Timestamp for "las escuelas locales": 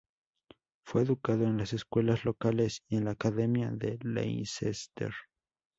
1.57-2.81